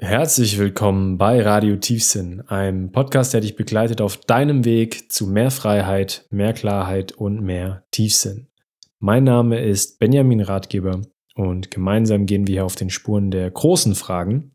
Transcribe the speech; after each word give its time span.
Herzlich 0.00 0.58
willkommen 0.58 1.18
bei 1.18 1.40
Radio 1.40 1.76
Tiefsinn, 1.76 2.40
einem 2.48 2.90
Podcast, 2.90 3.32
der 3.32 3.42
dich 3.42 3.54
begleitet 3.54 4.00
auf 4.00 4.16
deinem 4.16 4.64
Weg 4.64 5.12
zu 5.12 5.28
mehr 5.28 5.52
Freiheit, 5.52 6.26
mehr 6.30 6.52
Klarheit 6.52 7.12
und 7.12 7.40
mehr 7.40 7.86
Tiefsinn. 7.92 8.48
Mein 8.98 9.22
Name 9.22 9.64
ist 9.64 10.00
Benjamin 10.00 10.40
Ratgeber 10.40 11.00
und 11.36 11.70
gemeinsam 11.70 12.26
gehen 12.26 12.48
wir 12.48 12.64
auf 12.64 12.74
den 12.74 12.90
Spuren 12.90 13.30
der 13.30 13.48
großen 13.48 13.94
Fragen 13.94 14.52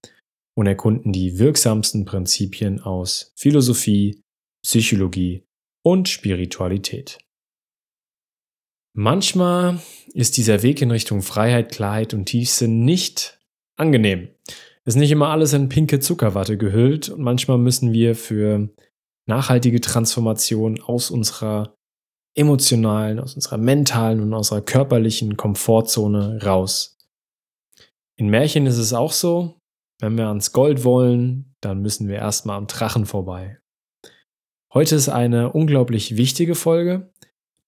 und 0.55 0.67
erkunden 0.67 1.13
die 1.13 1.39
wirksamsten 1.39 2.03
Prinzipien 2.03 2.81
aus 2.81 3.31
Philosophie, 3.37 4.21
Psychologie 4.61 5.45
und 5.85 6.09
Spiritualität. 6.09 7.17
Manchmal 8.93 9.79
ist 10.13 10.35
dieser 10.35 10.63
Weg 10.63 10.81
in 10.81 10.91
Richtung 10.91 11.21
Freiheit, 11.21 11.71
Klarheit 11.71 12.13
und 12.13 12.25
Tiefsinn 12.25 12.83
nicht 12.83 13.39
angenehm 13.77 14.27
ist 14.89 14.95
nicht 14.95 15.11
immer 15.11 15.29
alles 15.29 15.53
in 15.53 15.69
pinke 15.69 15.99
Zuckerwatte 15.99 16.57
gehüllt 16.57 17.09
und 17.09 17.21
manchmal 17.21 17.59
müssen 17.59 17.93
wir 17.93 18.15
für 18.15 18.69
nachhaltige 19.27 19.81
Transformation 19.81 20.81
aus 20.81 21.11
unserer 21.11 21.75
emotionalen, 22.35 23.19
aus 23.19 23.35
unserer 23.35 23.57
mentalen 23.57 24.19
und 24.19 24.33
unserer 24.33 24.61
körperlichen 24.61 25.37
Komfortzone 25.37 26.43
raus. 26.43 26.97
In 28.17 28.29
Märchen 28.29 28.65
ist 28.65 28.79
es 28.79 28.91
auch 28.91 29.11
so, 29.11 29.59
wenn 29.99 30.17
wir 30.17 30.27
ans 30.27 30.53
Gold 30.53 30.83
wollen, 30.83 31.53
dann 31.61 31.83
müssen 31.83 32.07
wir 32.07 32.15
erstmal 32.15 32.57
am 32.57 32.65
Drachen 32.65 33.05
vorbei. 33.05 33.59
Heute 34.73 34.95
ist 34.95 35.09
eine 35.09 35.53
unglaublich 35.53 36.17
wichtige 36.17 36.55
Folge, 36.55 37.13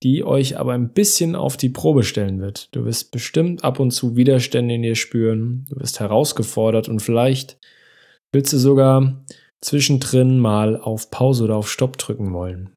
die 0.04 0.24
euch 0.24 0.58
aber 0.58 0.74
ein 0.74 0.94
bisschen 0.94 1.36
auf 1.36 1.58
die 1.58 1.70
Probe 1.70 2.04
stellen 2.04 2.42
wird. 2.42 2.76
Du 2.76 2.86
wirst 2.86 3.12
bestimmt 3.12 3.64
ab 3.64 3.80
und 3.80 3.92
zu 3.92 4.16
Widerstände 4.16 4.76
in 4.76 4.82
dir 4.82 4.96
spüren, 4.96 5.66
du 5.70 5.80
wirst 5.80 6.00
herausgefordert 6.00 6.90
und 6.90 7.02
vielleicht 7.02 7.60
willst 8.32 8.54
du 8.54 8.58
sogar 8.58 9.24
zwischendrin 9.64 10.40
mal 10.40 10.76
auf 10.80 11.12
Pause 11.12 11.44
oder 11.44 11.56
auf 11.56 11.70
Stopp 11.70 11.98
drücken 11.98 12.34
wollen. 12.34 12.74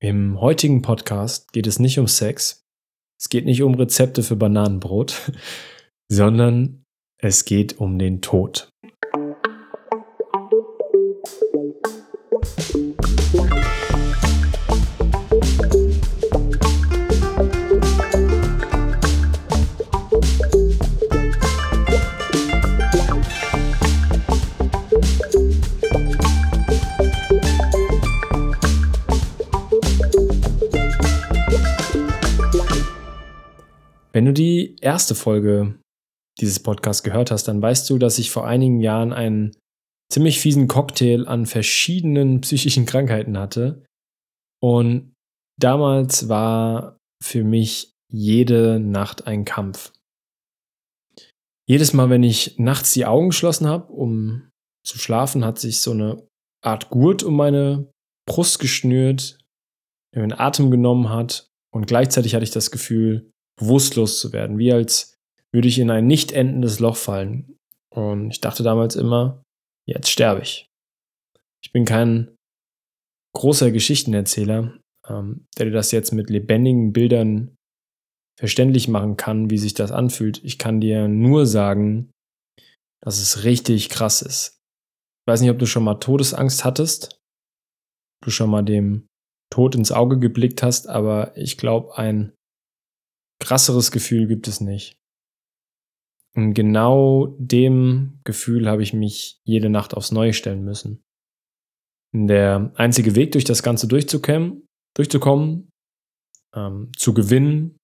Im 0.00 0.40
heutigen 0.40 0.82
Podcast 0.82 1.52
geht 1.52 1.66
es 1.66 1.78
nicht 1.78 1.98
um 1.98 2.06
Sex, 2.06 2.64
es 3.20 3.28
geht 3.28 3.44
nicht 3.44 3.62
um 3.62 3.74
Rezepte 3.74 4.22
für 4.22 4.36
Bananenbrot, 4.36 5.32
sondern 6.08 6.82
es 7.20 7.44
geht 7.44 7.78
um 7.78 7.98
den 7.98 8.20
Tod. 8.20 8.68
Wenn 34.12 34.26
du 34.26 34.32
die 34.32 34.76
erste 34.80 35.14
Folge 35.14 35.78
dieses 36.38 36.60
Podcasts 36.60 37.02
gehört 37.02 37.30
hast, 37.30 37.48
dann 37.48 37.62
weißt 37.62 37.88
du, 37.88 37.98
dass 37.98 38.18
ich 38.18 38.30
vor 38.30 38.46
einigen 38.46 38.80
Jahren 38.80 39.12
einen 39.12 39.56
ziemlich 40.10 40.40
fiesen 40.40 40.68
Cocktail 40.68 41.26
an 41.26 41.46
verschiedenen 41.46 42.40
psychischen 42.42 42.86
Krankheiten 42.86 43.38
hatte. 43.38 43.84
Und 44.62 45.14
damals 45.58 46.28
war 46.28 46.98
für 47.22 47.42
mich 47.42 47.92
jede 48.10 48.78
Nacht 48.78 49.26
ein 49.26 49.44
Kampf. 49.44 49.92
Jedes 51.66 51.94
Mal, 51.94 52.10
wenn 52.10 52.22
ich 52.22 52.58
nachts 52.58 52.92
die 52.92 53.06
Augen 53.06 53.28
geschlossen 53.28 53.66
habe, 53.66 53.90
um 53.92 54.50
zu 54.84 54.98
schlafen, 54.98 55.44
hat 55.44 55.58
sich 55.58 55.80
so 55.80 55.92
eine 55.92 56.26
Art 56.62 56.90
Gurt 56.90 57.22
um 57.22 57.36
meine 57.36 57.90
Brust 58.28 58.58
geschnürt, 58.58 59.38
der 60.14 60.22
mir 60.22 60.28
den 60.28 60.38
Atem 60.38 60.70
genommen 60.70 61.08
hat. 61.08 61.48
Und 61.72 61.86
gleichzeitig 61.86 62.34
hatte 62.34 62.44
ich 62.44 62.50
das 62.50 62.70
Gefühl, 62.70 63.31
bewusstlos 63.58 64.20
zu 64.20 64.32
werden, 64.32 64.58
wie 64.58 64.72
als 64.72 65.16
würde 65.52 65.68
ich 65.68 65.78
in 65.78 65.90
ein 65.90 66.06
nicht 66.06 66.32
endendes 66.32 66.80
Loch 66.80 66.96
fallen. 66.96 67.58
Und 67.90 68.30
ich 68.30 68.40
dachte 68.40 68.62
damals 68.62 68.96
immer, 68.96 69.42
jetzt 69.86 70.08
sterbe 70.08 70.42
ich. 70.42 70.66
Ich 71.62 71.72
bin 71.72 71.84
kein 71.84 72.34
großer 73.34 73.70
Geschichtenerzähler, 73.70 74.78
ähm, 75.08 75.46
der 75.58 75.66
dir 75.66 75.72
das 75.72 75.92
jetzt 75.92 76.12
mit 76.12 76.30
lebendigen 76.30 76.92
Bildern 76.92 77.54
verständlich 78.38 78.88
machen 78.88 79.16
kann, 79.16 79.50
wie 79.50 79.58
sich 79.58 79.74
das 79.74 79.92
anfühlt. 79.92 80.42
Ich 80.42 80.58
kann 80.58 80.80
dir 80.80 81.08
nur 81.08 81.46
sagen, 81.46 82.10
dass 83.02 83.20
es 83.20 83.44
richtig 83.44 83.88
krass 83.88 84.22
ist. 84.22 84.58
Ich 85.22 85.32
weiß 85.32 85.40
nicht, 85.40 85.50
ob 85.50 85.58
du 85.58 85.66
schon 85.66 85.84
mal 85.84 85.96
Todesangst 85.96 86.64
hattest, 86.64 87.20
du 88.24 88.30
schon 88.30 88.50
mal 88.50 88.62
dem 88.62 89.06
Tod 89.52 89.74
ins 89.74 89.92
Auge 89.92 90.18
geblickt 90.18 90.62
hast, 90.62 90.88
aber 90.88 91.36
ich 91.36 91.58
glaube, 91.58 91.96
ein 91.98 92.32
krasseres 93.42 93.90
Gefühl 93.90 94.26
gibt 94.26 94.48
es 94.48 94.60
nicht. 94.60 94.96
Und 96.34 96.54
genau 96.54 97.36
dem 97.38 98.20
Gefühl 98.24 98.68
habe 98.68 98.82
ich 98.82 98.94
mich 98.94 99.40
jede 99.44 99.68
Nacht 99.68 99.94
aufs 99.94 100.12
Neue 100.12 100.32
stellen 100.32 100.64
müssen. 100.64 101.02
Der 102.14 102.72
einzige 102.76 103.14
Weg, 103.14 103.32
durch 103.32 103.44
das 103.44 103.62
Ganze 103.62 103.86
durchzukommen, 103.86 104.66
durchzukommen 104.96 105.70
ähm, 106.54 106.90
zu 106.96 107.14
gewinnen, 107.14 107.76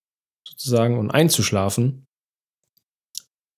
sozusagen, 0.46 0.98
und 0.98 1.10
einzuschlafen, 1.10 2.06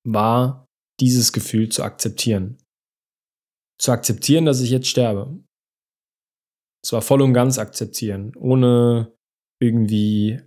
war 0.05 0.67
dieses 1.01 1.33
Gefühl 1.33 1.69
zu 1.69 1.83
akzeptieren. 1.83 2.59
Zu 3.81 3.93
akzeptieren, 3.93 4.45
dass 4.45 4.61
ich 4.61 4.71
jetzt 4.71 4.89
sterbe. 4.89 5.43
Zwar 6.85 7.03
voll 7.03 7.23
und 7.23 7.35
ganz 7.35 7.59
akzeptieren, 7.59 8.35
ohne 8.37 9.15
irgendwie 9.61 10.41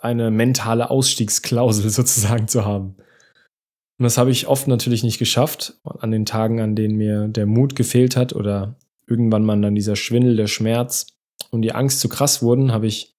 eine 0.00 0.30
mentale 0.30 0.90
Ausstiegsklausel 0.90 1.90
sozusagen 1.90 2.48
zu 2.48 2.64
haben. 2.64 2.96
Und 3.98 4.04
das 4.04 4.16
habe 4.16 4.30
ich 4.30 4.46
oft 4.46 4.68
natürlich 4.68 5.02
nicht 5.02 5.18
geschafft. 5.18 5.78
An 5.84 6.12
den 6.12 6.24
Tagen, 6.24 6.60
an 6.60 6.76
denen 6.76 6.96
mir 6.96 7.26
der 7.28 7.46
Mut 7.46 7.74
gefehlt 7.74 8.16
hat 8.16 8.32
oder 8.32 8.76
irgendwann 9.08 9.44
mal 9.44 9.60
dann 9.60 9.74
dieser 9.74 9.96
Schwindel, 9.96 10.36
der 10.36 10.46
Schmerz 10.46 11.06
und 11.50 11.62
die 11.62 11.72
Angst 11.72 12.00
zu 12.00 12.08
krass 12.08 12.42
wurden, 12.42 12.72
habe 12.72 12.86
ich 12.86 13.16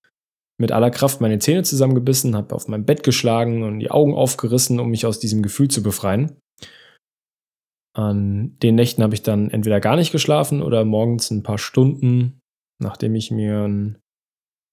mit 0.58 0.72
aller 0.72 0.92
Kraft 0.92 1.22
meine 1.22 1.40
Zähne 1.40 1.64
zusammengebissen, 1.64 2.36
habe 2.36 2.54
auf 2.54 2.68
mein 2.68 2.86
Bett 2.86 3.04
geschlagen 3.04 3.64
und 3.64 3.80
die 3.80 3.92
Augen 3.92 4.14
aufgerissen, 4.14 4.80
um 4.80 4.90
mich 4.90 5.06
aus 5.06 5.20
diesem 5.20 5.42
Gefühl 5.42 5.70
zu 5.70 5.81
befreien. 5.81 6.38
An 7.96 8.58
den 8.60 8.76
Nächten 8.76 9.02
habe 9.02 9.16
ich 9.16 9.24
dann 9.24 9.50
entweder 9.50 9.80
gar 9.80 9.96
nicht 9.96 10.12
geschlafen 10.12 10.62
oder 10.62 10.86
morgens 10.86 11.31
ein 11.31 11.44
paar 11.44 11.58
Stunden, 11.58 12.40
nachdem 12.80 13.16
ich 13.16 13.31
mir 13.31 13.64
ein, 13.64 13.98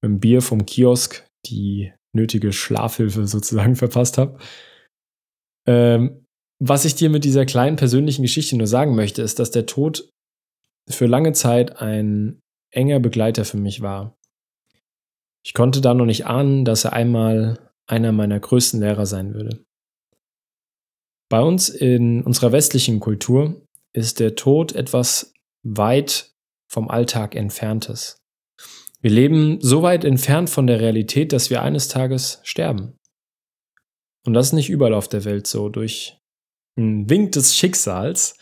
ein 0.04 0.20
Bier 0.20 0.42
vom 0.42 0.66
Kiosk 0.66 1.26
die 1.48 1.92
nötige 2.12 2.52
Schlafhilfe 2.52 3.26
sozusagen 3.26 3.76
verpasst 3.76 4.18
habe. 4.18 4.38
Ähm, 5.66 6.26
was 6.58 6.84
ich 6.84 6.94
dir 6.94 7.10
mit 7.10 7.24
dieser 7.24 7.44
kleinen 7.44 7.76
persönlichen 7.76 8.22
Geschichte 8.22 8.56
nur 8.56 8.66
sagen 8.66 8.94
möchte, 8.94 9.22
ist, 9.22 9.38
dass 9.38 9.50
der 9.50 9.66
Tod 9.66 10.08
für 10.88 11.06
lange 11.06 11.32
Zeit 11.32 11.80
ein 11.80 12.40
enger 12.70 13.00
Begleiter 13.00 13.44
für 13.44 13.58
mich 13.58 13.82
war. 13.82 14.16
Ich 15.44 15.54
konnte 15.54 15.80
da 15.80 15.94
noch 15.94 16.06
nicht 16.06 16.26
ahnen, 16.26 16.64
dass 16.64 16.84
er 16.84 16.92
einmal 16.92 17.72
einer 17.86 18.12
meiner 18.12 18.40
größten 18.40 18.80
Lehrer 18.80 19.06
sein 19.06 19.34
würde. 19.34 19.64
Bei 21.28 21.40
uns 21.40 21.68
in 21.68 22.22
unserer 22.22 22.52
westlichen 22.52 23.00
Kultur 23.00 23.60
ist 23.92 24.20
der 24.20 24.34
Tod 24.34 24.72
etwas 24.72 25.34
weit 25.62 26.32
vom 26.68 26.88
Alltag 26.88 27.34
entferntes. 27.34 28.18
Wir 29.00 29.10
leben 29.10 29.58
so 29.60 29.82
weit 29.82 30.04
entfernt 30.04 30.50
von 30.50 30.66
der 30.66 30.80
Realität, 30.80 31.32
dass 31.32 31.50
wir 31.50 31.62
eines 31.62 31.88
Tages 31.88 32.40
sterben. 32.42 32.96
Und 34.26 34.34
das 34.34 34.48
ist 34.48 34.52
nicht 34.52 34.70
überall 34.70 34.94
auf 34.94 35.08
der 35.08 35.24
Welt 35.24 35.46
so. 35.46 35.68
Durch 35.68 36.18
einen 36.76 37.08
Wink 37.08 37.32
des 37.32 37.56
Schicksals, 37.56 38.36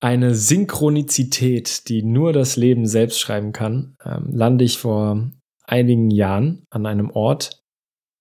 eine 0.00 0.34
Synchronizität, 0.34 1.88
die 1.88 2.02
nur 2.02 2.32
das 2.32 2.56
Leben 2.56 2.86
selbst 2.86 3.20
schreiben 3.20 3.52
kann, 3.52 3.96
ähm, 4.04 4.30
lande 4.34 4.64
ich 4.64 4.78
vor 4.78 5.30
einigen 5.64 6.10
Jahren 6.10 6.64
an 6.70 6.84
einem 6.84 7.10
Ort, 7.10 7.62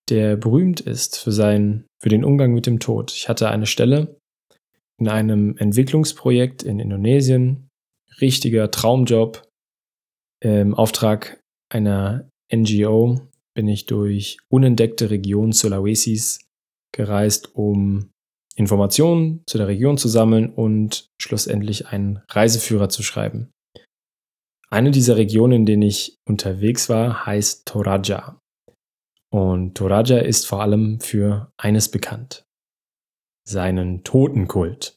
der 0.09 0.37
berühmt 0.37 0.79
ist 0.79 1.17
für, 1.17 1.31
sein, 1.31 1.85
für 2.01 2.09
den 2.09 2.23
Umgang 2.23 2.53
mit 2.53 2.65
dem 2.65 2.79
Tod. 2.79 3.11
Ich 3.11 3.27
hatte 3.27 3.49
eine 3.49 3.65
Stelle 3.65 4.17
in 4.97 5.09
einem 5.09 5.57
Entwicklungsprojekt 5.57 6.63
in 6.63 6.79
Indonesien, 6.79 7.69
richtiger 8.21 8.71
Traumjob, 8.71 9.43
im 10.41 10.75
Auftrag 10.75 11.42
einer 11.73 12.29
NGO 12.53 13.21
bin 13.55 13.67
ich 13.67 13.85
durch 13.85 14.37
unentdeckte 14.49 15.09
Regionen 15.09 15.51
Sulawesis 15.51 16.39
gereist, 16.93 17.55
um 17.55 18.11
Informationen 18.55 19.43
zu 19.47 19.57
der 19.57 19.67
Region 19.67 19.97
zu 19.97 20.07
sammeln 20.07 20.53
und 20.53 21.07
schlussendlich 21.19 21.87
einen 21.87 22.21
Reiseführer 22.29 22.89
zu 22.89 23.01
schreiben. 23.01 23.51
Eine 24.69 24.91
dieser 24.91 25.17
Regionen, 25.17 25.53
in 25.53 25.65
denen 25.65 25.81
ich 25.83 26.17
unterwegs 26.27 26.89
war, 26.89 27.25
heißt 27.25 27.67
Toraja. 27.67 28.39
Und 29.31 29.75
Toraja 29.75 30.19
ist 30.19 30.47
vor 30.47 30.61
allem 30.61 30.99
für 30.99 31.51
eines 31.57 31.89
bekannt. 31.89 32.43
Seinen 33.47 34.03
Totenkult. 34.03 34.95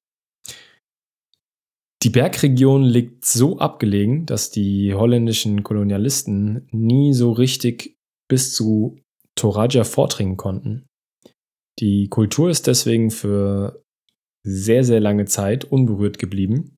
Die 2.03 2.11
Bergregion 2.11 2.83
liegt 2.83 3.25
so 3.25 3.59
abgelegen, 3.59 4.27
dass 4.27 4.51
die 4.51 4.95
holländischen 4.95 5.63
Kolonialisten 5.63 6.69
nie 6.71 7.13
so 7.13 7.33
richtig 7.33 7.97
bis 8.29 8.55
zu 8.55 9.01
Toraja 9.35 9.85
vordringen 9.85 10.37
konnten. 10.37 10.87
Die 11.79 12.09
Kultur 12.09 12.51
ist 12.51 12.67
deswegen 12.67 13.11
für 13.11 13.83
sehr, 14.45 14.85
sehr 14.85 15.01
lange 15.01 15.25
Zeit 15.27 15.65
unberührt 15.65 16.19
geblieben. 16.19 16.77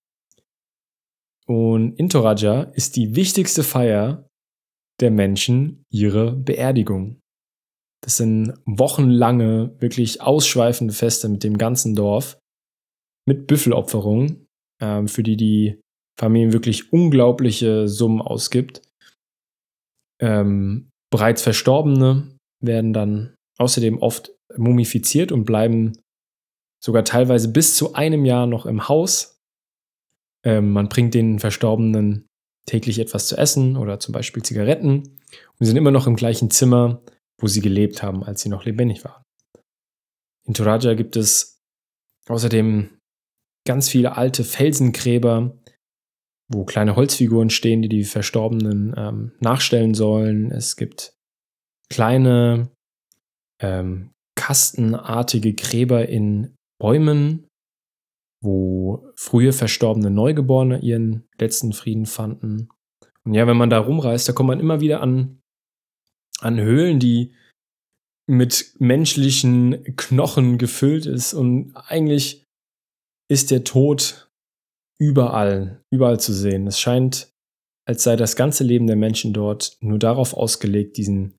Und 1.46 1.94
in 1.98 2.08
Toraja 2.08 2.62
ist 2.62 2.96
die 2.96 3.14
wichtigste 3.14 3.62
Feier 3.62 4.28
der 5.00 5.10
Menschen 5.10 5.84
ihre 5.90 6.32
Beerdigung. 6.32 7.20
Das 8.02 8.16
sind 8.16 8.54
wochenlange, 8.64 9.74
wirklich 9.80 10.20
ausschweifende 10.20 10.94
Feste 10.94 11.28
mit 11.28 11.44
dem 11.44 11.58
ganzen 11.58 11.94
Dorf, 11.94 12.38
mit 13.26 13.46
Büffelopferungen, 13.46 14.47
ähm, 14.80 15.08
für 15.08 15.22
die 15.22 15.36
die 15.36 15.80
Familie 16.18 16.52
wirklich 16.52 16.92
unglaubliche 16.92 17.88
Summen 17.88 18.20
ausgibt. 18.20 18.82
Ähm, 20.20 20.90
bereits 21.10 21.42
Verstorbene 21.42 22.36
werden 22.60 22.92
dann 22.92 23.34
außerdem 23.58 23.98
oft 23.98 24.32
mumifiziert 24.56 25.30
und 25.30 25.44
bleiben 25.44 25.92
sogar 26.82 27.04
teilweise 27.04 27.52
bis 27.52 27.76
zu 27.76 27.94
einem 27.94 28.24
Jahr 28.24 28.46
noch 28.46 28.66
im 28.66 28.88
Haus. 28.88 29.38
Ähm, 30.44 30.72
man 30.72 30.88
bringt 30.88 31.14
den 31.14 31.38
Verstorbenen 31.38 32.26
täglich 32.68 32.98
etwas 32.98 33.28
zu 33.28 33.36
essen 33.36 33.76
oder 33.76 33.98
zum 33.98 34.12
Beispiel 34.12 34.42
Zigaretten 34.42 35.18
und 35.58 35.66
sind 35.66 35.76
immer 35.76 35.90
noch 35.90 36.06
im 36.06 36.16
gleichen 36.16 36.50
Zimmer, 36.50 37.00
wo 37.40 37.46
sie 37.46 37.60
gelebt 37.60 38.02
haben, 38.02 38.22
als 38.24 38.42
sie 38.42 38.48
noch 38.48 38.64
lebendig 38.64 39.04
waren. 39.04 39.22
In 40.46 40.54
Toraja 40.54 40.94
gibt 40.94 41.16
es 41.16 41.60
außerdem 42.28 42.97
ganz 43.68 43.90
viele 43.90 44.16
alte 44.16 44.44
Felsengräber, 44.44 45.54
wo 46.50 46.64
kleine 46.64 46.96
Holzfiguren 46.96 47.50
stehen, 47.50 47.82
die 47.82 47.90
die 47.90 48.04
Verstorbenen 48.04 48.94
ähm, 48.96 49.32
nachstellen 49.40 49.92
sollen. 49.92 50.50
Es 50.50 50.76
gibt 50.76 51.12
kleine 51.90 52.70
ähm, 53.60 54.10
kastenartige 54.36 55.52
Gräber 55.52 56.08
in 56.08 56.54
Bäumen, 56.80 57.46
wo 58.42 59.12
frühe 59.16 59.52
verstorbene 59.52 60.10
Neugeborene 60.10 60.80
ihren 60.80 61.28
letzten 61.38 61.74
Frieden 61.74 62.06
fanden. 62.06 62.70
Und 63.24 63.34
ja, 63.34 63.46
wenn 63.46 63.58
man 63.58 63.68
da 63.68 63.80
rumreist, 63.80 64.26
da 64.30 64.32
kommt 64.32 64.46
man 64.46 64.60
immer 64.60 64.80
wieder 64.80 65.02
an, 65.02 65.40
an 66.40 66.58
Höhlen, 66.58 67.00
die 67.00 67.34
mit 68.26 68.76
menschlichen 68.78 69.84
Knochen 69.96 70.56
gefüllt 70.56 71.04
ist 71.04 71.34
und 71.34 71.74
eigentlich 71.74 72.47
ist 73.30 73.50
der 73.50 73.64
Tod 73.64 74.30
überall, 75.00 75.82
überall 75.92 76.18
zu 76.18 76.32
sehen. 76.32 76.66
Es 76.66 76.80
scheint, 76.80 77.30
als 77.86 78.02
sei 78.02 78.16
das 78.16 78.36
ganze 78.36 78.64
Leben 78.64 78.86
der 78.86 78.96
Menschen 78.96 79.32
dort 79.32 79.76
nur 79.80 79.98
darauf 79.98 80.34
ausgelegt, 80.34 80.96
diesen 80.96 81.36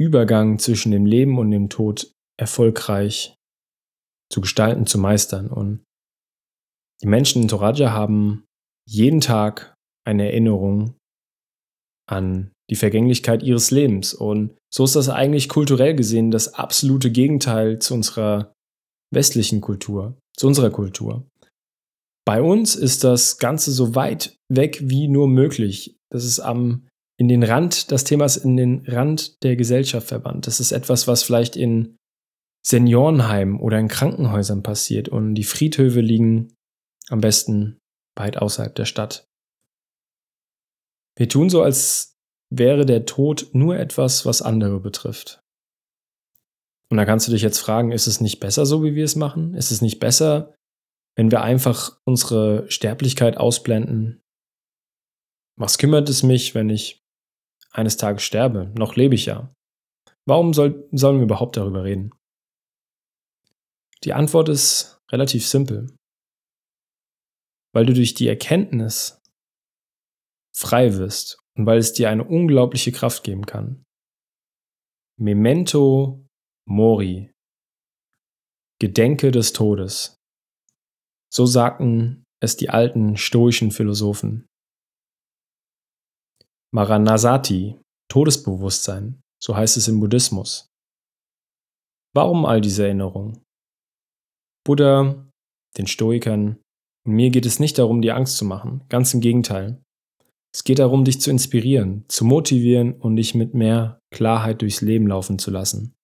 Übergang 0.00 0.58
zwischen 0.58 0.92
dem 0.92 1.06
Leben 1.06 1.38
und 1.38 1.50
dem 1.50 1.68
Tod 1.68 2.12
erfolgreich 2.38 3.36
zu 4.30 4.40
gestalten, 4.40 4.86
zu 4.86 4.98
meistern. 4.98 5.48
Und 5.48 5.84
die 7.02 7.08
Menschen 7.08 7.42
in 7.42 7.48
Toraja 7.48 7.92
haben 7.92 8.44
jeden 8.88 9.20
Tag 9.20 9.74
eine 10.04 10.26
Erinnerung 10.26 10.96
an 12.08 12.52
die 12.70 12.76
Vergänglichkeit 12.76 13.42
ihres 13.42 13.70
Lebens. 13.70 14.14
Und 14.14 14.56
so 14.72 14.84
ist 14.84 14.96
das 14.96 15.08
eigentlich 15.08 15.48
kulturell 15.48 15.94
gesehen 15.94 16.30
das 16.30 16.54
absolute 16.54 17.10
Gegenteil 17.10 17.78
zu 17.78 17.94
unserer 17.94 18.52
westlichen 19.12 19.60
Kultur 19.60 20.16
zu 20.36 20.46
unserer 20.46 20.70
Kultur. 20.70 21.26
Bei 22.24 22.40
uns 22.40 22.76
ist 22.76 23.04
das 23.04 23.38
Ganze 23.38 23.72
so 23.72 23.94
weit 23.94 24.36
weg 24.48 24.78
wie 24.82 25.08
nur 25.08 25.28
möglich. 25.28 25.96
Das 26.10 26.24
ist 26.24 26.40
am, 26.40 26.86
in 27.18 27.28
den 27.28 27.42
Rand, 27.42 27.90
das 27.90 28.04
Thema 28.04 28.24
ist 28.24 28.36
in 28.36 28.56
den 28.56 28.84
Rand 28.86 29.42
der 29.42 29.56
Gesellschaft 29.56 30.08
verbannt. 30.08 30.46
Das 30.46 30.60
ist 30.60 30.72
etwas, 30.72 31.08
was 31.08 31.22
vielleicht 31.22 31.56
in 31.56 31.96
Seniorenheimen 32.64 33.58
oder 33.58 33.78
in 33.78 33.88
Krankenhäusern 33.88 34.62
passiert 34.62 35.08
und 35.08 35.34
die 35.34 35.44
Friedhöfe 35.44 36.00
liegen 36.00 36.54
am 37.08 37.20
besten 37.20 37.78
weit 38.16 38.36
außerhalb 38.36 38.74
der 38.74 38.84
Stadt. 38.84 39.26
Wir 41.16 41.28
tun 41.28 41.50
so, 41.50 41.62
als 41.62 42.14
wäre 42.50 42.86
der 42.86 43.04
Tod 43.04 43.48
nur 43.52 43.76
etwas, 43.76 44.24
was 44.24 44.42
andere 44.42 44.80
betrifft. 44.80 45.41
Und 46.92 46.98
da 46.98 47.06
kannst 47.06 47.26
du 47.26 47.32
dich 47.32 47.40
jetzt 47.40 47.58
fragen, 47.58 47.90
ist 47.90 48.06
es 48.06 48.20
nicht 48.20 48.38
besser 48.38 48.66
so, 48.66 48.84
wie 48.84 48.94
wir 48.94 49.06
es 49.06 49.16
machen? 49.16 49.54
Ist 49.54 49.70
es 49.70 49.80
nicht 49.80 49.98
besser, 49.98 50.54
wenn 51.16 51.30
wir 51.30 51.40
einfach 51.40 51.98
unsere 52.04 52.70
Sterblichkeit 52.70 53.38
ausblenden? 53.38 54.20
Was 55.56 55.78
kümmert 55.78 56.10
es 56.10 56.22
mich, 56.22 56.54
wenn 56.54 56.68
ich 56.68 57.02
eines 57.70 57.96
Tages 57.96 58.24
sterbe? 58.24 58.70
Noch 58.76 58.94
lebe 58.94 59.14
ich 59.14 59.24
ja. 59.24 59.54
Warum 60.26 60.52
soll, 60.52 60.86
sollen 60.92 61.16
wir 61.16 61.24
überhaupt 61.24 61.56
darüber 61.56 61.82
reden? 61.82 62.10
Die 64.04 64.12
Antwort 64.12 64.50
ist 64.50 65.00
relativ 65.10 65.46
simpel. 65.46 65.96
Weil 67.72 67.86
du 67.86 67.94
durch 67.94 68.12
die 68.12 68.28
Erkenntnis 68.28 69.18
frei 70.54 70.98
wirst 70.98 71.42
und 71.54 71.64
weil 71.64 71.78
es 71.78 71.94
dir 71.94 72.10
eine 72.10 72.24
unglaubliche 72.24 72.92
Kraft 72.92 73.24
geben 73.24 73.46
kann. 73.46 73.82
Memento 75.16 76.21
Mori. 76.66 77.30
Gedenke 78.80 79.30
des 79.30 79.52
Todes. 79.52 80.16
So 81.32 81.46
sagten 81.46 82.24
es 82.40 82.56
die 82.56 82.70
alten 82.70 83.16
stoischen 83.16 83.70
Philosophen. 83.70 84.46
Maranasati, 86.74 87.78
Todesbewusstsein, 88.08 89.20
so 89.42 89.56
heißt 89.56 89.76
es 89.76 89.88
im 89.88 90.00
Buddhismus. 90.00 90.66
Warum 92.14 92.44
all 92.44 92.60
diese 92.60 92.84
Erinnerungen? 92.84 93.44
Buddha, 94.64 95.28
den 95.76 95.86
Stoikern 95.86 96.62
mir 97.04 97.30
geht 97.30 97.46
es 97.46 97.58
nicht 97.58 97.78
darum, 97.78 98.00
dir 98.00 98.16
Angst 98.16 98.36
zu 98.36 98.44
machen, 98.44 98.84
ganz 98.88 99.12
im 99.12 99.20
Gegenteil. 99.20 99.82
Es 100.54 100.62
geht 100.62 100.78
darum, 100.78 101.04
dich 101.04 101.20
zu 101.20 101.30
inspirieren, 101.30 102.04
zu 102.08 102.24
motivieren 102.24 102.92
und 102.92 103.16
dich 103.16 103.34
mit 103.34 103.54
mehr 103.54 103.98
Klarheit 104.14 104.62
durchs 104.62 104.82
Leben 104.82 105.08
laufen 105.08 105.38
zu 105.38 105.50
lassen. 105.50 105.94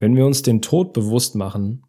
Wenn 0.00 0.14
wir 0.14 0.26
uns 0.26 0.42
den 0.42 0.60
Tod 0.62 0.92
bewusst 0.92 1.34
machen, 1.34 1.86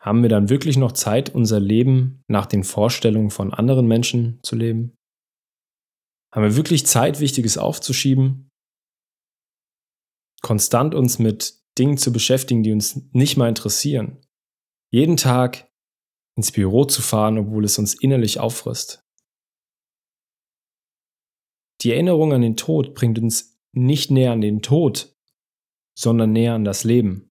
haben 0.00 0.22
wir 0.22 0.28
dann 0.28 0.48
wirklich 0.48 0.76
noch 0.76 0.92
Zeit, 0.92 1.34
unser 1.34 1.58
Leben 1.58 2.22
nach 2.28 2.46
den 2.46 2.62
Vorstellungen 2.62 3.30
von 3.30 3.52
anderen 3.52 3.86
Menschen 3.86 4.40
zu 4.42 4.54
leben? 4.54 4.96
Haben 6.32 6.44
wir 6.44 6.56
wirklich 6.56 6.86
Zeit, 6.86 7.20
Wichtiges 7.20 7.58
aufzuschieben? 7.58 8.48
Konstant 10.42 10.94
uns 10.94 11.18
mit 11.18 11.60
Dingen 11.78 11.98
zu 11.98 12.12
beschäftigen, 12.12 12.62
die 12.62 12.72
uns 12.72 13.02
nicht 13.12 13.36
mal 13.36 13.48
interessieren? 13.48 14.24
Jeden 14.92 15.16
Tag 15.16 15.68
ins 16.36 16.52
Büro 16.52 16.84
zu 16.84 17.02
fahren, 17.02 17.38
obwohl 17.38 17.64
es 17.64 17.78
uns 17.78 17.94
innerlich 17.94 18.38
auffrisst? 18.38 19.02
Die 21.82 21.92
Erinnerung 21.92 22.32
an 22.32 22.42
den 22.42 22.56
Tod 22.56 22.94
bringt 22.94 23.18
uns 23.18 23.60
nicht 23.72 24.10
näher 24.10 24.32
an 24.32 24.40
den 24.40 24.62
Tod, 24.62 25.17
sondern 25.98 26.32
näher 26.32 26.54
an 26.54 26.64
das 26.64 26.84
Leben. 26.84 27.28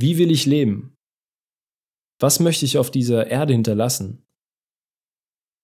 Wie 0.00 0.18
will 0.18 0.32
ich 0.32 0.44
leben? 0.44 0.96
Was 2.18 2.40
möchte 2.40 2.64
ich 2.64 2.78
auf 2.78 2.90
dieser 2.90 3.28
Erde 3.28 3.52
hinterlassen? 3.52 4.26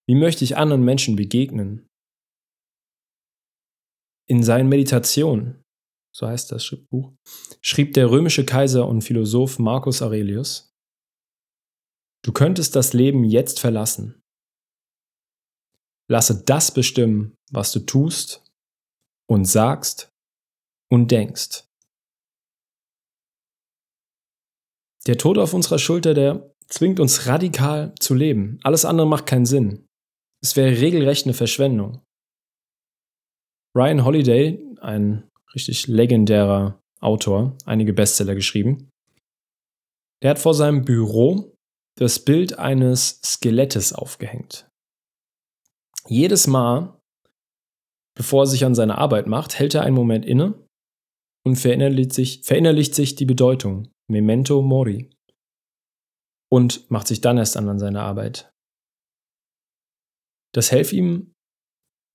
Wie 0.06 0.14
möchte 0.14 0.44
ich 0.44 0.56
anderen 0.56 0.84
Menschen 0.84 1.16
begegnen? 1.16 1.88
In 4.28 4.42
seinen 4.42 4.68
Meditationen, 4.68 5.64
so 6.14 6.28
heißt 6.28 6.52
das 6.52 6.76
Buch, 6.90 7.12
schrieb 7.60 7.94
der 7.94 8.10
römische 8.10 8.44
Kaiser 8.46 8.86
und 8.86 9.02
Philosoph 9.02 9.58
Marcus 9.58 10.00
Aurelius, 10.02 10.72
Du 12.24 12.32
könntest 12.32 12.74
das 12.74 12.92
Leben 12.92 13.24
jetzt 13.24 13.60
verlassen. 13.60 14.20
Lasse 16.10 16.42
das 16.44 16.74
bestimmen, 16.74 17.36
was 17.50 17.70
du 17.72 17.80
tust 17.80 18.44
und 19.28 19.44
sagst 19.44 20.12
und 20.90 21.10
denkst. 21.10 21.64
Der 25.06 25.16
Tod 25.16 25.38
auf 25.38 25.54
unserer 25.54 25.78
Schulter, 25.78 26.14
der 26.14 26.54
zwingt 26.66 27.00
uns 27.00 27.26
radikal 27.26 27.94
zu 27.98 28.14
leben. 28.14 28.60
Alles 28.62 28.84
andere 28.84 29.06
macht 29.06 29.26
keinen 29.26 29.46
Sinn. 29.46 29.86
Es 30.42 30.54
wäre 30.56 30.80
regelrecht 30.80 31.24
eine 31.24 31.34
Verschwendung. 31.34 32.02
Ryan 33.76 34.04
Holiday, 34.04 34.76
ein 34.80 35.28
richtig 35.54 35.86
legendärer 35.86 36.80
Autor, 37.00 37.56
einige 37.64 37.92
Bestseller 37.92 38.34
geschrieben, 38.34 38.90
der 40.22 40.30
hat 40.30 40.38
vor 40.38 40.54
seinem 40.54 40.84
Büro 40.84 41.54
das 41.96 42.24
Bild 42.24 42.58
eines 42.58 43.20
Skelettes 43.24 43.92
aufgehängt. 43.92 44.68
Jedes 46.06 46.46
Mal, 46.46 47.00
bevor 48.14 48.42
er 48.42 48.46
sich 48.46 48.64
an 48.64 48.74
seine 48.74 48.98
Arbeit 48.98 49.26
macht, 49.26 49.58
hält 49.58 49.74
er 49.74 49.82
einen 49.82 49.96
Moment 49.96 50.24
inne 50.24 50.67
und 51.48 51.56
verinnerlicht 51.56 52.12
sich, 52.12 52.42
verinnerlicht 52.44 52.94
sich 52.94 53.14
die 53.14 53.24
Bedeutung 53.24 53.90
Memento 54.10 54.60
Mori. 54.62 55.10
und 56.50 56.90
macht 56.90 57.06
sich 57.06 57.20
dann 57.20 57.38
erst 57.38 57.56
an 57.56 57.68
an 57.68 57.78
seine 57.78 58.02
Arbeit. 58.02 58.50
Das 60.54 60.70
hilft 60.70 60.92
ihm, 60.92 61.34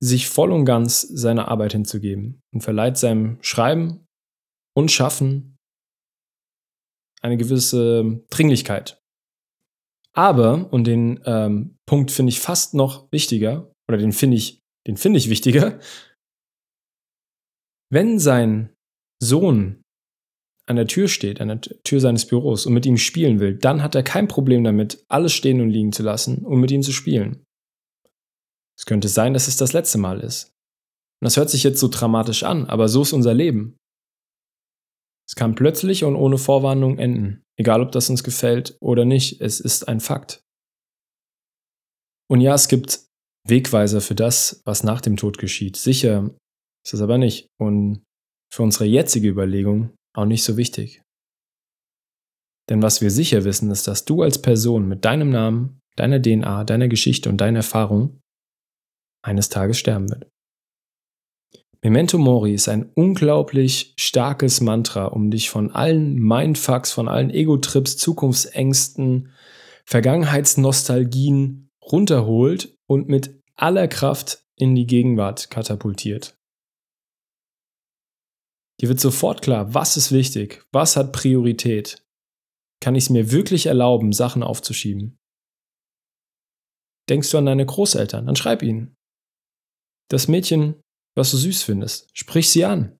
sich 0.01 0.27
voll 0.27 0.51
und 0.51 0.65
ganz 0.65 1.01
seiner 1.01 1.47
Arbeit 1.47 1.73
hinzugeben 1.73 2.41
und 2.53 2.61
verleiht 2.61 2.97
seinem 2.97 3.37
Schreiben 3.41 4.05
und 4.75 4.91
Schaffen 4.91 5.55
eine 7.21 7.37
gewisse 7.37 8.23
Dringlichkeit. 8.29 8.99
Aber, 10.15 10.71
und 10.73 10.85
den 10.85 11.21
ähm, 11.25 11.77
Punkt 11.87 12.11
finde 12.11 12.31
ich 12.31 12.39
fast 12.39 12.73
noch 12.73 13.11
wichtiger, 13.11 13.71
oder 13.87 13.97
den 13.97 14.11
finde 14.11 14.37
ich, 14.37 14.59
den 14.87 14.97
finde 14.97 15.19
ich 15.19 15.29
wichtiger, 15.29 15.79
wenn 17.91 18.19
sein 18.19 18.73
Sohn 19.24 19.82
an 20.65 20.75
der 20.75 20.88
Tür 20.88 21.08
steht, 21.08 21.42
an 21.42 21.50
der 21.50 21.62
Tür 21.62 22.00
seines 22.00 22.25
Büros 22.25 22.65
und 22.65 22.74
mit 22.74 22.86
ihm 22.86 22.98
spielen 22.98 23.39
will, 23.39 23.58
dann 23.58 23.84
hat 23.84 23.96
er 23.96 24.03
kein 24.03 24.27
Problem 24.27 24.63
damit, 24.63 25.03
alles 25.10 25.34
stehen 25.34 25.60
und 25.62 25.70
liegen 25.70 25.92
zu 25.92 26.03
lassen, 26.03 26.46
um 26.46 26.62
mit 26.62 26.72
ihm 26.72 26.84
zu 26.84 26.92
spielen. 26.94 27.44
Es 28.77 28.86
könnte 28.86 29.10
sein, 29.10 29.34
dass 29.34 29.48
es 29.48 29.58
das 29.58 29.74
letzte 29.74 29.98
Mal 29.98 30.20
ist. 30.22 30.46
Und 31.22 31.25
das 31.25 31.38
hört 31.38 31.50
sich 31.50 31.63
jetzt 31.63 31.80
so 31.80 31.88
dramatisch 31.89 32.44
an, 32.44 32.65
aber 32.65 32.88
so 32.88 33.01
ist 33.01 33.13
unser 33.13 33.34
Leben. 33.34 33.77
Es 35.27 35.36
kann 35.36 35.56
plötzlich 35.56 36.03
und 36.03 36.15
ohne 36.15 36.38
Vorwarnung 36.38 36.98
enden, 36.98 37.44
egal 37.58 37.82
ob 37.82 37.92
das 37.92 38.10
uns 38.10 38.24
gefällt 38.24 38.77
oder 38.82 39.06
nicht, 39.06 39.42
es 39.42 39.60
ist 39.60 39.88
ein 39.88 40.00
Fakt. 40.00 40.44
Und 42.30 42.42
ja, 42.42 42.53
es 42.53 42.68
gibt 42.68 43.06
Wegweiser 43.48 44.01
für 44.01 44.15
das, 44.15 44.62
was 44.65 44.84
nach 44.84 45.01
dem 45.01 45.18
Tod 45.18 45.38
geschieht. 45.38 45.75
Sicher 45.75 46.30
ist 46.86 46.94
es 46.94 47.01
aber 47.01 47.18
nicht. 47.18 47.48
Und 47.60 48.03
für 48.53 48.62
unsere 48.62 48.86
jetzige 48.86 49.29
Überlegung 49.29 49.95
auch 50.15 50.25
nicht 50.25 50.43
so 50.43 50.57
wichtig. 50.57 51.01
Denn 52.69 52.83
was 52.83 53.01
wir 53.01 53.10
sicher 53.10 53.45
wissen, 53.45 53.72
ist, 53.72 53.88
dass 53.88 54.05
du 54.05 54.22
als 54.22 54.39
Person 54.39 54.88
mit 54.88 55.05
deinem 55.05 55.31
Namen, 55.31 55.79
deiner 55.95 56.22
DNA, 56.22 56.63
deiner 56.63 56.88
Geschichte 56.88 57.29
und 57.29 57.38
deiner 57.38 57.60
Erfahrung 57.60 58.19
eines 59.24 59.50
Tages 59.50 59.79
sterben 59.79 60.07
wird. 60.12 60.29
Memento 61.81 62.19
Mori 62.19 62.53
ist 62.53 62.69
ein 62.69 62.91
unglaublich 62.93 63.95
starkes 63.98 64.62
Mantra, 64.62 65.07
um 65.07 65.31
dich 65.31 65.50
von 65.50 65.72
allen 65.72 66.13
Mindfucks, 66.19 66.91
von 66.91 67.07
allen 67.07 67.31
Ego-Trips, 67.31 67.98
Zukunftsängsten, 67.98 69.31
Vergangenheitsnostalgien 69.83 71.72
runterholt 71.81 72.75
und 72.88 73.10
mit 73.10 73.41
aller 73.55 73.88
Kraft 73.88 74.45
in 74.55 74.75
die 74.75 74.86
Gegenwart 74.86 75.50
katapultiert. 75.50 76.38
Dir 78.83 78.89
wird 78.89 78.99
sofort 78.99 79.41
klar, 79.41 79.73
was 79.73 79.95
ist 79.95 80.11
wichtig, 80.11 80.61
was 80.73 80.97
hat 80.97 81.13
Priorität. 81.13 82.05
Kann 82.81 82.95
ich 82.95 83.05
es 83.05 83.09
mir 83.09 83.31
wirklich 83.31 83.67
erlauben, 83.67 84.11
Sachen 84.11 84.43
aufzuschieben? 84.43 85.17
Denkst 87.09 87.31
du 87.31 87.37
an 87.37 87.45
deine 87.45 87.65
Großeltern, 87.65 88.25
dann 88.25 88.35
schreib 88.35 88.61
ihnen. 88.61 88.93
Das 90.09 90.27
Mädchen, 90.27 90.81
was 91.15 91.31
du 91.31 91.37
süß 91.37 91.63
findest, 91.63 92.09
sprich 92.13 92.49
sie 92.49 92.65
an. 92.65 92.99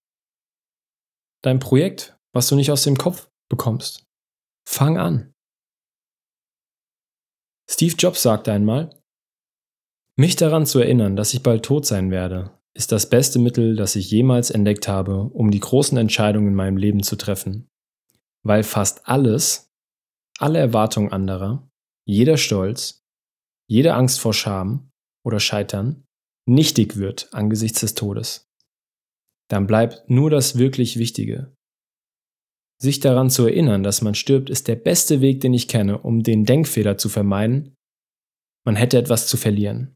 Dein 1.44 1.60
Projekt, 1.60 2.18
was 2.34 2.48
du 2.48 2.56
nicht 2.56 2.72
aus 2.72 2.84
dem 2.84 2.98
Kopf 2.98 3.30
bekommst, 3.52 4.06
fang 4.66 4.98
an. 4.98 5.34
Steve 7.70 7.96
Jobs 7.98 8.22
sagte 8.22 8.54
einmal, 8.54 8.98
mich 10.18 10.38
daran 10.38 10.66
zu 10.66 10.80
erinnern, 10.80 11.18
dass 11.18 11.34
ich 11.34 11.44
bald 11.44 11.66
tot 11.66 11.86
sein 11.86 12.10
werde, 12.10 12.58
ist 12.76 12.92
das 12.92 13.10
beste 13.10 13.40
Mittel, 13.40 13.76
das 13.76 13.96
ich 13.96 14.10
jemals 14.10 14.50
entdeckt 14.50 14.88
habe, 14.88 15.24
um 15.24 15.52
die 15.52 15.60
großen 15.60 15.98
Entscheidungen 15.98 16.48
in 16.48 16.56
meinem 16.56 16.78
Leben 16.78 17.04
zu 17.04 17.16
treffen. 17.16 17.68
Weil 18.44 18.64
fast 18.64 19.08
alles, 19.08 19.72
alle 20.40 20.60
Erwartungen 20.60 21.12
anderer, 21.12 21.70
jeder 22.06 22.38
Stolz, 22.38 23.04
jede 23.70 23.94
Angst 23.94 24.20
vor 24.20 24.34
Scham 24.34 24.90
oder 25.26 25.40
Scheitern 25.40 26.04
nichtig 26.46 26.98
wird 26.98 27.34
angesichts 27.34 27.80
des 27.82 27.96
Todes. 27.96 28.50
Dann 29.50 29.68
bleibt 29.68 30.10
nur 30.10 30.30
das 30.30 30.58
wirklich 30.58 30.98
Wichtige. 30.98 31.56
Sich 32.82 33.00
daran 33.00 33.30
zu 33.30 33.46
erinnern, 33.46 33.84
dass 33.84 34.02
man 34.02 34.16
stirbt, 34.16 34.50
ist 34.50 34.68
der 34.68 34.76
beste 34.76 35.22
Weg, 35.22 35.42
den 35.42 35.54
ich 35.54 35.68
kenne, 35.68 36.00
um 36.00 36.24
den 36.24 36.44
Denkfehler 36.44 36.98
zu 36.98 37.08
vermeiden. 37.08 37.76
Man 38.66 38.76
hätte 38.76 38.98
etwas 38.98 39.28
zu 39.28 39.38
verlieren. 39.38 39.96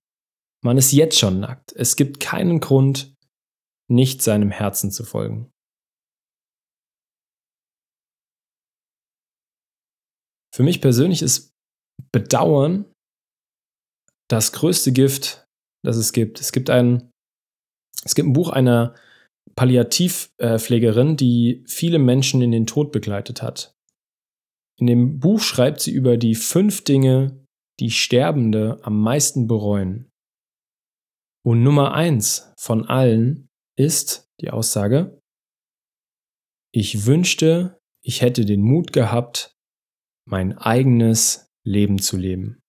Man 0.68 0.78
ist 0.78 0.92
jetzt 0.92 1.18
schon 1.18 1.40
nackt. 1.40 1.72
Es 1.78 1.96
gibt 1.96 2.20
keinen 2.20 2.60
Grund, 2.60 3.16
nicht 3.90 4.22
seinem 4.22 4.52
Herzen 4.52 4.92
zu 4.92 5.06
folgen. 5.06 5.50
Für 10.54 10.64
mich 10.64 10.82
persönlich 10.82 11.22
ist 11.22 11.54
Bedauern 12.12 12.84
das 14.30 14.52
größte 14.52 14.92
Gift, 14.92 15.46
das 15.86 15.96
es 15.96 16.12
gibt. 16.12 16.42
Es 16.42 16.52
gibt 16.52 16.70
ein, 16.70 17.12
es 18.04 18.14
gibt 18.14 18.28
ein 18.28 18.34
Buch 18.34 18.50
einer 18.50 18.94
Palliativpflegerin, 19.56 21.16
die 21.16 21.64
viele 21.66 21.98
Menschen 21.98 22.42
in 22.42 22.52
den 22.52 22.68
Tod 22.68 22.92
begleitet 22.92 23.42
hat. 23.42 23.74
In 24.78 24.88
dem 24.88 25.22
Buch 25.22 25.40
schreibt 25.40 25.80
sie 25.80 25.92
über 25.92 26.18
die 26.18 26.36
fünf 26.36 26.84
Dinge, 26.84 27.42
die 27.80 27.90
Sterbende 27.90 28.82
am 28.84 29.00
meisten 29.00 29.48
bereuen. 29.48 30.10
Und 31.48 31.64
Nummer 31.64 31.94
eins 31.94 32.54
von 32.58 32.90
allen 32.90 33.50
ist 33.78 34.30
die 34.42 34.50
Aussage, 34.50 35.24
ich 36.74 37.06
wünschte, 37.06 37.82
ich 38.04 38.20
hätte 38.20 38.44
den 38.44 38.62
Mut 38.62 38.92
gehabt, 38.92 39.58
mein 40.26 40.58
eigenes 40.58 41.50
Leben 41.64 42.00
zu 42.00 42.18
leben. 42.18 42.62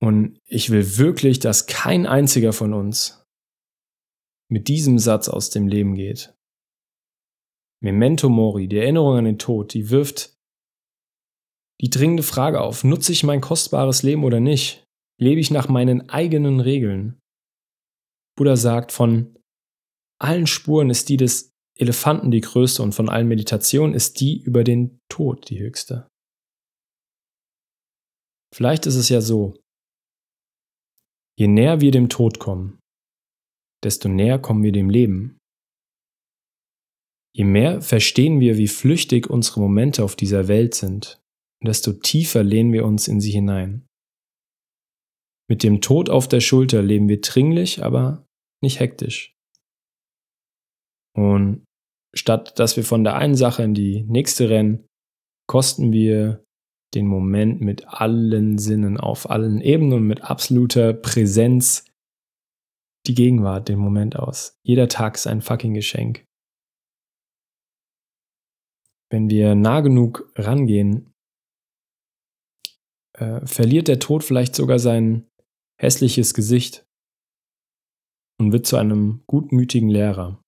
Und 0.00 0.40
ich 0.46 0.70
will 0.70 0.98
wirklich, 0.98 1.38
dass 1.38 1.66
kein 1.66 2.06
einziger 2.06 2.52
von 2.52 2.74
uns 2.74 3.24
mit 4.50 4.66
diesem 4.66 4.98
Satz 4.98 5.28
aus 5.28 5.50
dem 5.50 5.68
Leben 5.68 5.94
geht. 5.94 6.36
Memento 7.80 8.28
Mori, 8.28 8.66
die 8.66 8.78
Erinnerung 8.78 9.18
an 9.18 9.26
den 9.26 9.38
Tod, 9.38 9.72
die 9.74 9.90
wirft 9.90 10.36
die 11.80 11.90
dringende 11.90 12.24
Frage 12.24 12.62
auf, 12.62 12.82
nutze 12.82 13.12
ich 13.12 13.22
mein 13.22 13.40
kostbares 13.40 14.02
Leben 14.02 14.24
oder 14.24 14.40
nicht? 14.40 14.85
Lebe 15.18 15.40
ich 15.40 15.50
nach 15.50 15.68
meinen 15.68 16.08
eigenen 16.10 16.60
Regeln? 16.60 17.18
Buddha 18.36 18.56
sagt, 18.56 18.92
von 18.92 19.38
allen 20.20 20.46
Spuren 20.46 20.90
ist 20.90 21.08
die 21.08 21.16
des 21.16 21.52
Elefanten 21.78 22.30
die 22.30 22.40
größte 22.40 22.82
und 22.82 22.92
von 22.94 23.08
allen 23.08 23.28
Meditationen 23.28 23.94
ist 23.94 24.20
die 24.20 24.42
über 24.42 24.64
den 24.64 24.98
Tod 25.08 25.48
die 25.50 25.58
höchste. 25.58 26.08
Vielleicht 28.54 28.86
ist 28.86 28.96
es 28.96 29.08
ja 29.08 29.20
so, 29.20 29.54
je 31.38 31.48
näher 31.48 31.80
wir 31.80 31.90
dem 31.90 32.08
Tod 32.08 32.38
kommen, 32.38 32.78
desto 33.84 34.08
näher 34.08 34.38
kommen 34.38 34.62
wir 34.62 34.72
dem 34.72 34.88
Leben. 34.88 35.38
Je 37.34 37.44
mehr 37.44 37.82
verstehen 37.82 38.40
wir, 38.40 38.56
wie 38.56 38.68
flüchtig 38.68 39.28
unsere 39.28 39.60
Momente 39.60 40.02
auf 40.02 40.16
dieser 40.16 40.48
Welt 40.48 40.74
sind, 40.74 41.20
desto 41.62 41.92
tiefer 41.92 42.42
lehnen 42.42 42.72
wir 42.72 42.86
uns 42.86 43.08
in 43.08 43.20
sie 43.20 43.32
hinein. 43.32 43.86
Mit 45.48 45.62
dem 45.62 45.80
Tod 45.80 46.10
auf 46.10 46.28
der 46.28 46.40
Schulter 46.40 46.82
leben 46.82 47.08
wir 47.08 47.20
dringlich, 47.20 47.84
aber 47.84 48.26
nicht 48.62 48.80
hektisch. 48.80 49.36
Und 51.16 51.64
statt 52.14 52.58
dass 52.58 52.76
wir 52.76 52.84
von 52.84 53.04
der 53.04 53.16
einen 53.16 53.34
Sache 53.34 53.62
in 53.62 53.74
die 53.74 54.02
nächste 54.04 54.48
rennen, 54.50 54.86
kosten 55.48 55.92
wir 55.92 56.44
den 56.94 57.06
Moment 57.06 57.60
mit 57.60 57.86
allen 57.88 58.58
Sinnen, 58.58 58.98
auf 58.98 59.30
allen 59.30 59.60
Ebenen 59.60 59.92
und 59.94 60.06
mit 60.06 60.22
absoluter 60.22 60.92
Präsenz 60.92 61.84
die 63.06 63.14
Gegenwart, 63.14 63.68
den 63.68 63.78
Moment 63.78 64.16
aus. 64.16 64.58
Jeder 64.64 64.88
Tag 64.88 65.14
ist 65.14 65.26
ein 65.26 65.42
fucking 65.42 65.74
Geschenk. 65.74 66.24
Wenn 69.10 69.30
wir 69.30 69.54
nah 69.54 69.80
genug 69.80 70.32
rangehen, 70.34 71.12
äh, 73.16 73.46
verliert 73.46 73.88
der 73.88 74.00
Tod 74.00 74.24
vielleicht 74.24 74.56
sogar 74.56 74.78
sein 74.78 75.28
hässliches 75.78 76.34
Gesicht 76.34 76.86
und 78.40 78.52
wird 78.52 78.66
zu 78.66 78.76
einem 78.76 79.22
gutmütigen 79.26 79.88
Lehrer. 79.88 80.42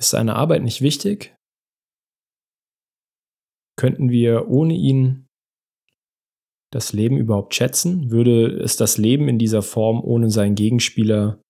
Ist 0.00 0.10
seine 0.10 0.36
Arbeit 0.36 0.62
nicht 0.62 0.80
wichtig? 0.80 1.36
Könnten 3.76 4.10
wir 4.10 4.48
ohne 4.48 4.74
ihn 4.74 5.26
das 6.72 6.92
Leben 6.92 7.16
überhaupt 7.16 7.54
schätzen? 7.54 8.10
Würde 8.10 8.46
es 8.62 8.76
das 8.76 8.98
Leben 8.98 9.28
in 9.28 9.38
dieser 9.38 9.62
Form 9.62 10.02
ohne 10.02 10.30
seinen 10.30 10.54
Gegenspieler 10.54 11.40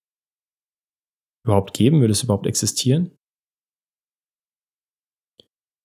überhaupt 1.44 1.74
geben? 1.74 2.00
Würde 2.00 2.12
es 2.12 2.22
überhaupt 2.22 2.46
existieren? 2.46 3.16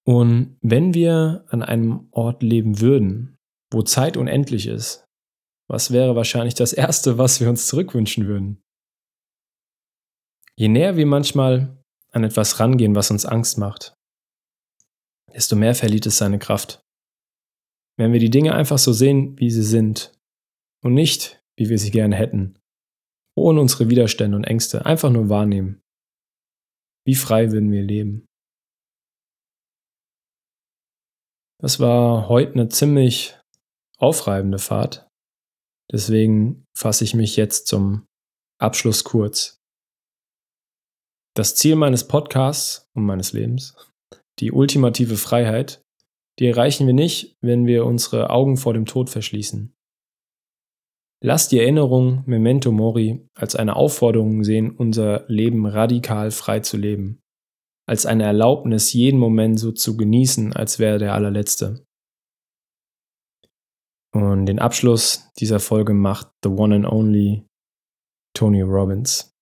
Und 0.06 0.58
wenn 0.62 0.94
wir 0.94 1.46
an 1.48 1.64
einem 1.64 2.10
Ort 2.12 2.44
leben 2.44 2.82
würden, 2.82 3.38
wo 3.72 3.82
Zeit 3.84 4.18
unendlich 4.18 4.68
ist, 4.68 5.06
was 5.74 5.90
wäre 5.90 6.16
wahrscheinlich 6.16 6.54
das 6.54 6.72
Erste, 6.72 7.18
was 7.18 7.42
wir 7.42 7.50
uns 7.50 7.66
zurückwünschen 7.66 8.28
würden? 8.28 8.62
Je 10.56 10.68
näher 10.68 10.98
wir 10.98 11.08
manchmal 11.08 11.84
an 12.12 12.24
etwas 12.24 12.60
rangehen, 12.60 12.94
was 12.94 13.10
uns 13.10 13.26
Angst 13.26 13.58
macht, 13.58 13.96
desto 15.34 15.56
mehr 15.56 15.74
verliert 15.74 16.06
es 16.06 16.20
seine 16.20 16.38
Kraft. 16.38 16.84
Wenn 17.98 18.14
wir 18.14 18.20
die 18.20 18.30
Dinge 18.30 18.54
einfach 18.54 18.78
so 18.78 18.94
sehen, 18.94 19.36
wie 19.40 19.50
sie 19.50 19.64
sind 19.64 20.16
und 20.84 20.94
nicht, 20.94 21.42
wie 21.58 21.70
wir 21.70 21.80
sie 21.80 21.90
gerne 21.90 22.16
hätten, 22.16 22.60
ohne 23.36 23.60
unsere 23.60 23.90
Widerstände 23.90 24.38
und 24.38 24.44
Ängste 24.44 24.86
einfach 24.86 25.10
nur 25.10 25.30
wahrnehmen, 25.30 25.82
wie 27.04 27.16
frei 27.16 27.52
würden 27.52 27.72
wir 27.72 27.82
leben? 27.82 28.28
Das 31.60 31.80
war 31.80 32.30
heute 32.30 32.54
eine 32.54 32.70
ziemlich 32.70 33.40
aufreibende 33.98 34.60
Fahrt. 34.60 35.10
Deswegen 35.94 36.66
fasse 36.76 37.04
ich 37.04 37.14
mich 37.14 37.36
jetzt 37.36 37.68
zum 37.68 38.08
Abschluss 38.60 39.04
kurz. 39.04 39.62
Das 41.36 41.56
Ziel 41.56 41.76
meines 41.76 42.08
Podcasts 42.08 42.90
und 42.96 43.06
meines 43.06 43.32
Lebens, 43.32 43.76
die 44.40 44.52
ultimative 44.52 45.18
Freiheit, 45.18 45.84
die 46.40 46.48
erreichen 46.48 46.88
wir 46.88 46.94
nicht, 46.94 47.38
wenn 47.42 47.68
wir 47.68 47.86
unsere 47.86 48.32
Augen 48.32 48.58
vor 48.58 48.74
dem 48.74 48.86
Tod 48.86 49.10
verschließen. 49.12 49.74
Lass 51.24 51.48
die 51.48 51.60
Erinnerung 51.60 52.24
Memento 52.26 52.72
Mori 52.72 53.28
als 53.36 53.56
eine 53.56 53.76
Aufforderung 53.76 54.44
sehen, 54.44 54.72
unser 54.72 55.26
Leben 55.28 55.66
radikal 55.66 56.32
frei 56.32 56.60
zu 56.60 56.76
leben, 56.76 57.22
als 57.88 58.06
eine 58.06 58.24
Erlaubnis, 58.24 58.94
jeden 58.94 59.20
Moment 59.20 59.60
so 59.60 59.72
zu 59.72 59.96
genießen, 59.96 60.54
als 60.54 60.80
wäre 60.80 60.98
der 60.98 61.14
allerletzte. 61.14 61.86
Und 64.14 64.46
den 64.46 64.60
Abschluss 64.60 65.32
dieser 65.40 65.60
Folge 65.60 65.94
macht 65.94 66.32
The 66.44 66.50
One 66.50 66.76
and 66.76 66.86
Only 66.86 67.48
Tony 68.36 68.62
Robbins. 68.62 69.34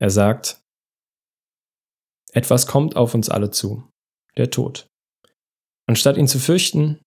Er 0.00 0.10
sagt, 0.10 0.62
etwas 2.32 2.66
kommt 2.66 2.96
auf 2.96 3.14
uns 3.14 3.28
alle 3.28 3.50
zu, 3.50 3.90
der 4.36 4.50
Tod. 4.50 4.86
Anstatt 5.88 6.16
ihn 6.16 6.28
zu 6.28 6.38
fürchten, 6.38 7.00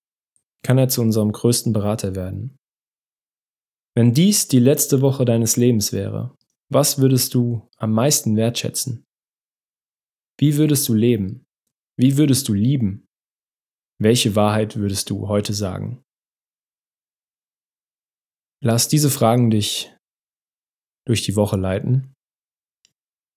kann 0.62 0.76
er 0.76 0.88
zu 0.88 1.00
unserem 1.00 1.32
größten 1.32 1.72
Berater 1.72 2.14
werden. 2.14 2.56
Wenn 3.94 4.12
dies 4.12 4.46
die 4.46 4.58
letzte 4.58 5.00
Woche 5.00 5.24
deines 5.24 5.56
Lebens 5.56 5.92
wäre, 5.92 6.36
was 6.70 6.98
würdest 6.98 7.32
du 7.34 7.66
am 7.78 7.92
meisten 7.92 8.36
wertschätzen? 8.36 9.04
Wie 10.38 10.56
würdest 10.58 10.86
du 10.88 10.94
leben? 10.94 11.46
Wie 11.98 12.18
würdest 12.18 12.48
du 12.48 12.52
lieben? 12.52 13.06
Welche 13.98 14.36
Wahrheit 14.36 14.76
würdest 14.76 15.08
du 15.08 15.28
heute 15.28 15.54
sagen? 15.54 16.02
Lass 18.66 18.88
diese 18.88 19.10
Fragen 19.10 19.48
dich 19.48 19.94
durch 21.06 21.22
die 21.22 21.36
Woche 21.36 21.56
leiten. 21.56 22.12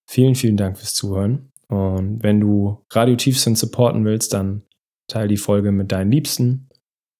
Vielen, 0.09 0.33
vielen 0.33 0.57
Dank 0.57 0.79
fürs 0.79 0.95
Zuhören. 0.95 1.51
Und 1.67 2.23
wenn 2.23 2.39
du 2.39 2.83
Radio 2.91 3.15
Tiefsinn 3.15 3.55
supporten 3.55 4.05
willst, 4.05 4.33
dann 4.33 4.63
teile 5.07 5.27
die 5.27 5.37
Folge 5.37 5.71
mit 5.71 5.91
deinen 5.91 6.11
Liebsten. 6.11 6.67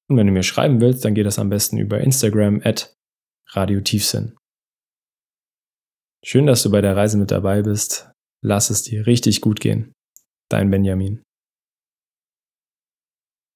Und 0.09 0.17
wenn 0.17 0.25
du 0.25 0.33
mir 0.33 0.41
schreiben 0.41 0.81
willst, 0.81 1.05
dann 1.05 1.13
geht 1.13 1.27
das 1.27 1.37
am 1.37 1.49
besten 1.49 1.77
über 1.77 2.01
Instagram 2.01 2.61
at 2.63 2.95
Radio 3.51 3.79
Tiefsinn. 3.79 4.35
Schön, 6.25 6.47
dass 6.47 6.63
du 6.63 6.71
bei 6.71 6.81
der 6.81 6.97
Reise 6.97 7.19
mit 7.19 7.29
dabei 7.29 7.61
bist. 7.61 8.09
Lass 8.43 8.71
es 8.71 8.81
dir 8.81 9.05
richtig 9.05 9.39
gut 9.39 9.59
gehen. 9.59 9.93
Dein 10.49 10.71
Benjamin. 10.71 11.21